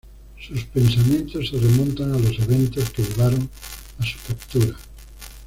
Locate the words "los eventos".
2.17-2.89